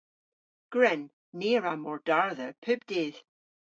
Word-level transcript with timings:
Gwren. 0.73 1.03
Ni 1.37 1.49
a 1.57 1.59
wra 1.59 1.73
mordardha 1.83 2.47
pub 2.63 2.79
dydh. 2.89 3.19